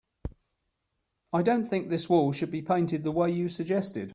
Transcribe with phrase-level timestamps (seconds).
[1.31, 4.09] I don't think this wall should be painted the way you suggested.